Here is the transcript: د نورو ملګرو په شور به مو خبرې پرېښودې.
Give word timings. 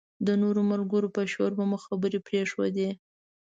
د 0.27 0.29
نورو 0.41 0.61
ملګرو 0.71 1.13
په 1.15 1.21
شور 1.31 1.51
به 1.57 1.63
مو 1.69 1.77
خبرې 1.85 2.19
پرېښودې. 2.27 2.89